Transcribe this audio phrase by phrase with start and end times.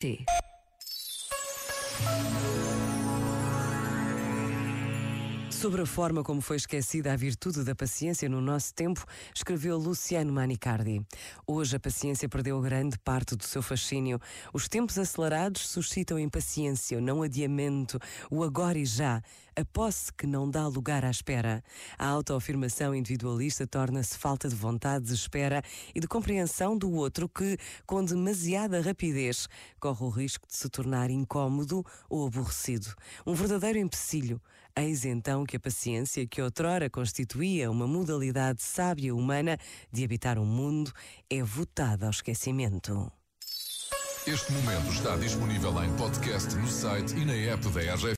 [0.00, 0.24] T.
[5.50, 9.04] Sobre a forma como foi esquecida a virtude da paciência no nosso tempo,
[9.34, 11.04] escreveu Luciano Manicardi.
[11.46, 14.20] Hoje a paciência perdeu grande parte do seu fascínio.
[14.52, 17.98] Os tempos acelerados suscitam impaciência, o não adiamento,
[18.30, 19.20] o agora e já,
[19.56, 21.64] a posse que não dá lugar à espera.
[21.98, 25.62] A autoafirmação individualista torna-se falta de vontade, de espera
[25.92, 29.48] e de compreensão do outro que, com demasiada rapidez,
[29.80, 32.94] corre o risco de se tornar incômodo ou aborrecido.
[33.26, 34.40] Um verdadeiro empecilho.
[34.76, 39.58] Eis então que a paciência, que outrora constituía uma modalidade sábia humana
[39.92, 40.92] de habitar o um mundo,
[41.28, 43.12] é votada ao esquecimento.
[44.26, 48.16] Este momento está disponível em podcast no site e na app da RGF.